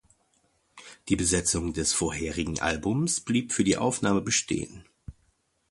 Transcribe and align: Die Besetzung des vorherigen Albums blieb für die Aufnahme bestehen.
Die 1.09 1.15
Besetzung 1.15 1.73
des 1.73 1.93
vorherigen 1.93 2.59
Albums 2.59 3.19
blieb 3.21 3.53
für 3.53 3.63
die 3.63 3.77
Aufnahme 3.77 4.21
bestehen. 4.21 4.83